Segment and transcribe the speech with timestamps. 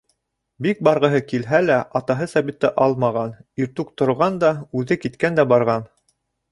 [0.65, 5.91] Бик барғыһы килһә лә, атаһы Сабитты алмаған, иртүк торған да үҙе киткән дә барған.